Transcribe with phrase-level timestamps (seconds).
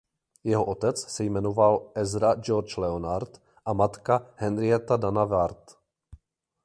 [0.43, 5.77] Jeho otec se jmenoval Ezra George Leonard a matka Henrietta Dana Ward.